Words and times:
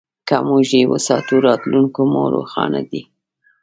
که 0.27 0.35
موږ 0.47 0.65
یې 0.77 0.83
وساتو، 0.91 1.35
راتلونکی 1.47 2.03
مو 2.11 2.21
روښانه 2.33 2.81
دی. 2.89 3.01